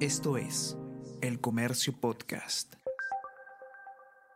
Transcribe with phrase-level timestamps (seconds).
[0.00, 0.76] Esto es
[1.22, 2.74] El Comercio Podcast.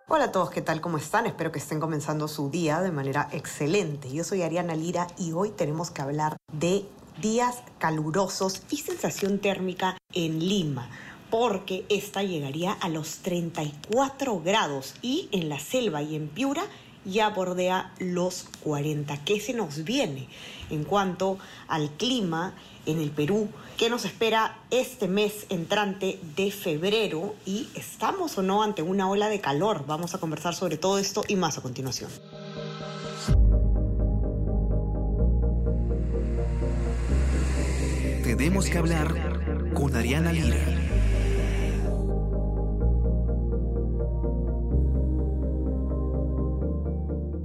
[0.08, 0.80] Hola a todos, ¿qué tal?
[0.80, 1.26] ¿Cómo están?
[1.26, 4.10] Espero que estén comenzando su día de manera excelente.
[4.10, 6.86] Yo soy Ariana Lira y hoy tenemos que hablar de
[7.20, 10.88] días calurosos y sensación térmica en Lima,
[11.28, 16.64] porque esta llegaría a los 34 grados y en la selva y en Piura
[17.04, 19.24] ya bordea los 40.
[19.24, 20.28] ¿Qué se nos viene
[20.70, 21.38] en cuanto
[21.68, 22.54] al clima
[22.86, 23.48] en el Perú?
[23.76, 27.34] ¿Qué nos espera este mes entrante de febrero?
[27.46, 29.84] ¿Y estamos o no ante una ola de calor?
[29.86, 32.10] Vamos a conversar sobre todo esto y más a continuación.
[38.22, 40.79] Tenemos que hablar con Ariana Lira.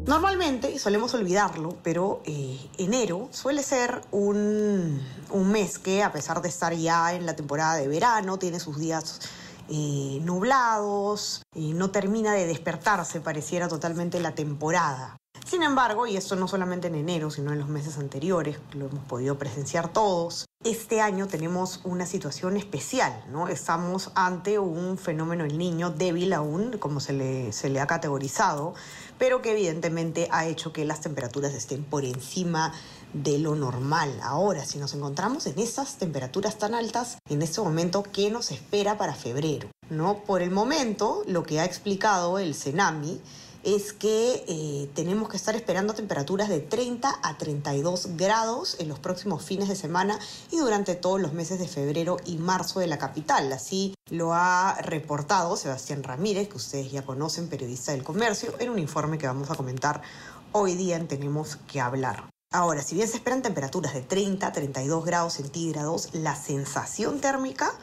[0.08, 5.02] Normalmente, solemos olvidarlo, pero eh, enero suele ser un,
[5.32, 8.78] un, mes que a pesar de estar ya en la temporada de verano, tiene sus
[8.78, 9.20] días
[9.68, 15.18] eh, nublados, y no termina de despertarse, pareciera totalmente la temporada.
[15.56, 19.06] Sin embargo, y esto no solamente en enero, sino en los meses anteriores, lo hemos
[19.06, 23.48] podido presenciar todos, este año tenemos una situación especial, ¿no?
[23.48, 28.74] Estamos ante un fenómeno el niño débil aún, como se le, ha categorizado,
[29.18, 32.74] pero que evidentemente ha hecho que las temperaturas estén por encima
[33.14, 34.12] de lo normal.
[34.24, 38.98] Ahora, si nos encontramos en estas temperaturas tan altas, en este momento, ¿qué nos espera
[38.98, 39.70] para febrero?
[39.90, 40.18] ¿No?
[40.26, 43.22] Por el momento, lo que ha explicado el CENAMI
[43.66, 49.00] es que eh, tenemos que estar esperando temperaturas de 30 a 32 grados en los
[49.00, 50.20] próximos fines de semana
[50.52, 53.52] y durante todos los meses de febrero y marzo de la capital.
[53.52, 58.78] Así lo ha reportado Sebastián Ramírez, que ustedes ya conocen, periodista del comercio, en un
[58.78, 60.04] informe que vamos a comentar
[60.52, 62.30] hoy día en Tenemos que hablar.
[62.52, 67.74] Ahora, si bien se esperan temperaturas de 30 a 32 grados centígrados, la sensación térmica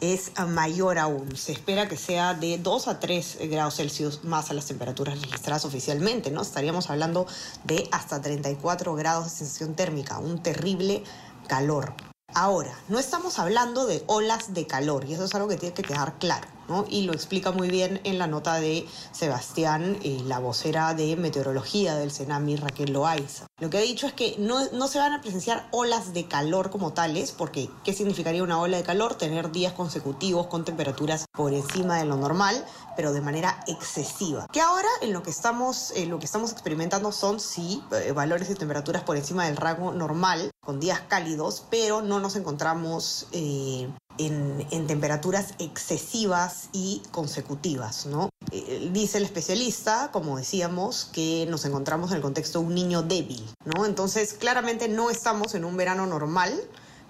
[0.00, 1.36] es mayor aún.
[1.36, 5.64] Se espera que sea de 2 a 3 grados Celsius más a las temperaturas registradas
[5.64, 6.42] oficialmente, ¿no?
[6.42, 7.26] Estaríamos hablando
[7.64, 11.02] de hasta 34 grados de sensación térmica, un terrible
[11.48, 11.94] calor.
[12.34, 15.82] Ahora, no estamos hablando de olas de calor y eso es algo que tiene que
[15.82, 16.46] quedar claro,
[16.88, 21.96] Y lo explica muy bien en la nota de Sebastián, eh, la vocera de meteorología
[21.96, 23.46] del Senami, Raquel Loaiza.
[23.58, 26.70] Lo que ha dicho es que no, no se van a presenciar olas de calor
[26.70, 29.14] como tales, porque ¿qué significaría una ola de calor?
[29.14, 32.64] Tener días consecutivos con temperaturas por encima de lo normal,
[32.96, 34.46] pero de manera excesiva.
[34.52, 38.54] Que ahora en lo que estamos, lo que estamos experimentando son sí eh, valores de
[38.56, 43.88] temperaturas por encima del rango normal, con días cálidos, pero no nos encontramos eh,
[44.18, 48.30] en, temperaturas excesivas y consecutivas, ¿no?
[48.52, 53.02] Eh, dice el especialista, como decíamos, que nos encontramos en el contexto de un niño
[53.02, 53.86] débil, ¿no?
[53.86, 56.52] Entonces, claramente no estamos en un verano normal,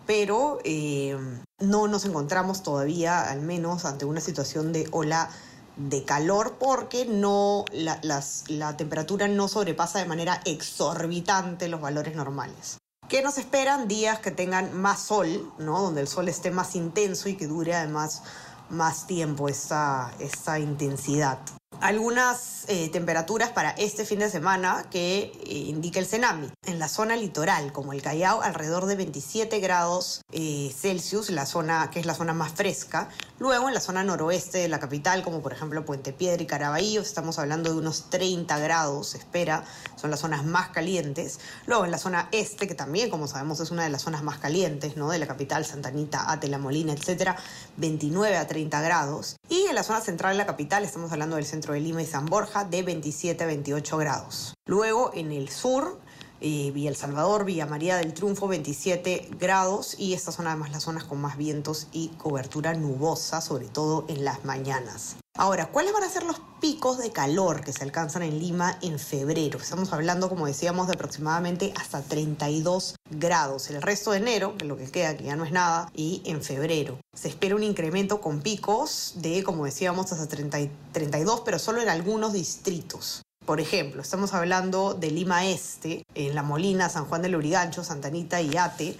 [0.07, 1.17] pero eh,
[1.59, 5.31] no nos encontramos todavía, al menos, ante una situación de ola
[5.77, 12.79] de calor porque no la temperatura no sobrepasa de manera exorbitante los valores normales.
[13.09, 13.87] ¿Qué nos esperan?
[13.87, 15.81] Días que tengan más sol, ¿no?
[15.81, 18.25] Donde el sol esté más intenso y que dure además
[18.69, 21.39] más tiempo esta, esta intensidad
[21.81, 26.51] algunas eh, temperaturas para este fin de semana que eh, indica el Cenami.
[26.65, 31.91] En la zona litoral, como el Callao, alrededor de 27 grados eh, Celsius, la zona
[31.91, 33.09] que es la zona más fresca.
[33.39, 37.01] Luego en la zona noroeste de la capital, como por ejemplo Puente Piedra y Caraballo,
[37.01, 39.65] estamos hablando de unos 30 grados, espera,
[39.97, 41.39] son las zonas más calientes.
[41.67, 44.39] Luego en la zona este, que también, como sabemos, es una de las zonas más
[44.39, 45.11] calientes, ¿no?
[45.11, 47.37] De la capital, Santa Anita, Ate, La Molina, etcétera,
[47.77, 49.37] 29 a 30 grados.
[49.49, 52.07] Y en la zona central de la capital, estamos hablando del centro de Lima y
[52.07, 54.55] San Borja de 27 a 28 grados.
[54.67, 56.01] Luego en el sur,
[56.41, 60.83] eh, Villa El Salvador, Villa María del Triunfo 27 grados y estas son además las
[60.83, 65.17] zonas con más vientos y cobertura nubosa, sobre todo en las mañanas.
[65.39, 68.99] Ahora, ¿cuáles van a ser los picos de calor que se alcanzan en Lima en
[68.99, 69.59] febrero?
[69.59, 73.69] Estamos hablando, como decíamos, de aproximadamente hasta 32 grados.
[73.69, 76.43] El resto de enero, que lo que queda, que ya no es nada, y en
[76.43, 76.99] febrero.
[77.13, 82.33] Se espera un incremento con picos de, como decíamos, hasta 32, pero solo en algunos
[82.33, 83.26] distritos.
[83.47, 88.09] Por ejemplo, estamos hablando de Lima Este, en La Molina, San Juan del Lurigancho, Santa
[88.09, 88.97] Anita y Ate.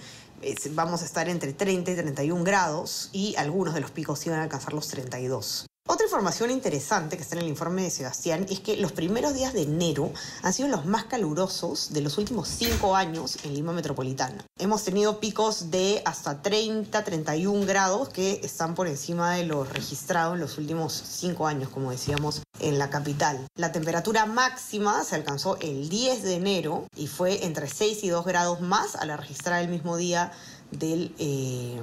[0.71, 4.43] Vamos a estar entre 30 y 31 grados y algunos de los picos iban a
[4.43, 5.67] alcanzar los 32.
[5.89, 9.53] Otra información interesante que está en el informe de Sebastián es que los primeros días
[9.53, 10.11] de enero
[10.43, 14.43] han sido los más calurosos de los últimos cinco años en Lima Metropolitana.
[14.59, 20.33] Hemos tenido picos de hasta 30, 31 grados que están por encima de lo registrado
[20.33, 23.47] en los últimos cinco años, como decíamos, en la capital.
[23.55, 28.25] La temperatura máxima se alcanzó el 10 de enero y fue entre 6 y 2
[28.25, 30.33] grados más a la registrada el mismo día
[30.71, 31.15] del...
[31.17, 31.79] Eh,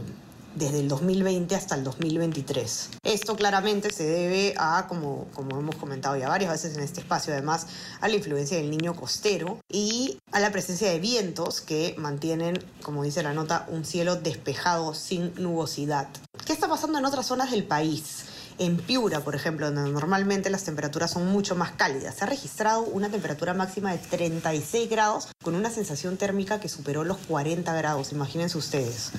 [0.55, 2.91] desde el 2020 hasta el 2023.
[3.03, 7.33] Esto claramente se debe a, como, como hemos comentado ya varias veces en este espacio,
[7.33, 7.67] además
[8.01, 13.03] a la influencia del niño costero y a la presencia de vientos que mantienen, como
[13.03, 16.09] dice la nota, un cielo despejado sin nubosidad.
[16.45, 18.27] ¿Qué está pasando en otras zonas del país?
[18.57, 22.83] En Piura, por ejemplo, donde normalmente las temperaturas son mucho más cálidas, se ha registrado
[22.83, 28.13] una temperatura máxima de 36 grados con una sensación térmica que superó los 40 grados,
[28.13, 29.11] imagínense ustedes.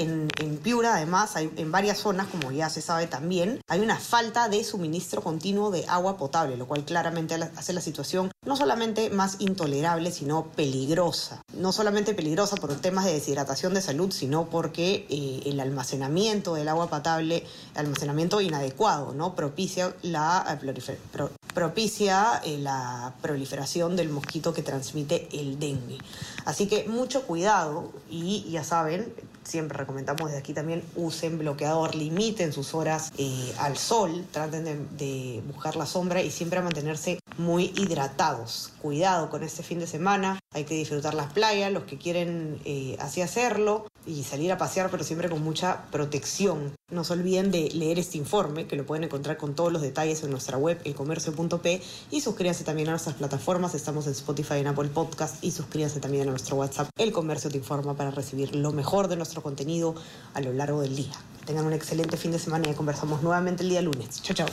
[0.00, 0.28] En,
[0.62, 4.64] Piura, además, hay, en varias zonas, como ya se sabe también, hay una falta de
[4.64, 10.10] suministro continuo de agua potable, lo cual claramente hace la situación no solamente más intolerable,
[10.10, 11.42] sino peligrosa.
[11.54, 16.68] No solamente peligrosa por temas de deshidratación de salud, sino porque eh, el almacenamiento del
[16.68, 17.44] agua potable,
[17.74, 19.34] almacenamiento inadecuado, ¿no?
[19.34, 25.98] propicia la, eh, pro, propicia eh, la proliferación del mosquito que transmite el dengue.
[26.44, 29.12] Así que mucho cuidado y ya saben,
[29.50, 34.64] siempre recomendamos desde aquí también usen bloqueador, limiten sus horas eh, al sol, traten
[34.96, 38.72] de, buscar la sombra y siempre mantenerse muy hidratados.
[38.80, 42.96] Cuidado con este fin de semana, hay que disfrutar las playas, los que quieren eh,
[43.00, 46.74] así hacerlo y salir a pasear, pero siempre con mucha protección.
[46.90, 50.22] No se olviden de leer este informe, que lo pueden encontrar con todos los detalles
[50.22, 54.88] en nuestra web, elcomercio.p, y suscríbanse también a nuestras plataformas, estamos en Spotify, en Apple
[54.88, 59.08] Podcast, y suscríbanse también a nuestro WhatsApp, El Comercio Te Informa, para recibir lo mejor
[59.08, 59.94] de nuestro contenido
[60.34, 61.12] a lo largo del día.
[61.46, 64.22] tengan un excelente fin de semana y conversamos nuevamente el día lunes.
[64.22, 64.48] Chao, chao.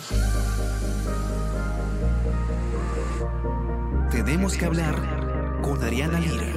[4.12, 6.57] Tenemos que hablar con Ariana Lira.